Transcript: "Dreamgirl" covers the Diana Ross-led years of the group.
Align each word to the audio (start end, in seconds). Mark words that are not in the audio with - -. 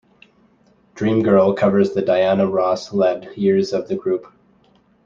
"Dreamgirl" 0.95 1.55
covers 1.55 1.93
the 1.93 2.01
Diana 2.01 2.47
Ross-led 2.47 3.29
years 3.37 3.71
of 3.71 3.87
the 3.87 3.95
group. 3.95 4.25